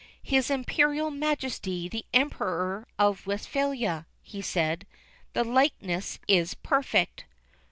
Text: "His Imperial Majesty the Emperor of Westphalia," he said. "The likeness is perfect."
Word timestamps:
"His 0.23 0.49
Imperial 0.49 1.11
Majesty 1.11 1.87
the 1.87 2.07
Emperor 2.11 2.87
of 2.97 3.27
Westphalia," 3.27 4.07
he 4.23 4.41
said. 4.41 4.87
"The 5.33 5.43
likeness 5.43 6.17
is 6.27 6.55
perfect." 6.55 7.25